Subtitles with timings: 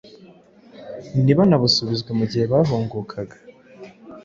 [1.23, 3.37] ntibanabusubizwe mu gihe bahungukaga.